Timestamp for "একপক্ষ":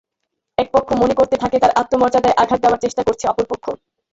0.57-0.89